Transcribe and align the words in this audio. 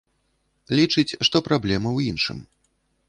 Лічыць, 0.79 1.17
што 1.27 1.37
праблема 1.49 1.89
ў 1.97 2.13
іншым. 2.13 2.43